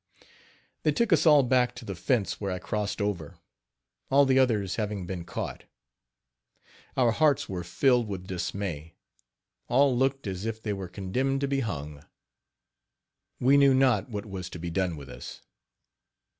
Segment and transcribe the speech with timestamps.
[0.81, 3.37] "They took us all back to the fence where I crossed over,
[4.09, 5.65] all the others having been caught.
[6.97, 8.95] Our hearts were filled with dismay.
[9.67, 12.03] All looked as if they were condemned to be hung.
[13.39, 15.43] We knew not what was to be done with us.